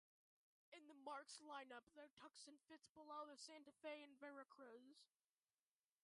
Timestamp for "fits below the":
2.67-3.37